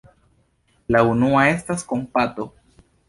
La 0.95 1.03
unua 1.09 1.43
estas 1.51 1.85
kompato. 1.93 2.47